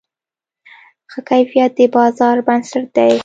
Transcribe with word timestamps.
ښه 1.11 1.19
کیفیت 1.29 1.71
د 1.77 1.79
بازار 1.95 2.35
بنسټ 2.47 2.85
دی. 2.97 3.13